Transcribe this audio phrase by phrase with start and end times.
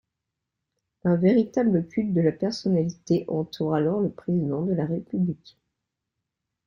[1.03, 5.59] Un véritable culte de la personnalité entoure alors le Président de la République.